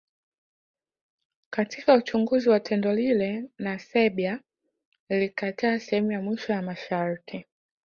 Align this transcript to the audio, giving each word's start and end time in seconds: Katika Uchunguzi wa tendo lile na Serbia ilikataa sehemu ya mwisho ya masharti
Katika 1.49 1.93
Uchunguzi 1.93 2.49
wa 2.49 2.59
tendo 2.59 2.93
lile 2.93 3.45
na 3.59 3.79
Serbia 3.79 4.39
ilikataa 5.09 5.79
sehemu 5.79 6.11
ya 6.11 6.21
mwisho 6.21 6.53
ya 6.53 6.61
masharti 6.61 7.45